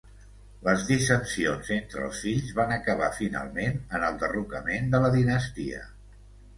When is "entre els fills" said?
1.75-2.55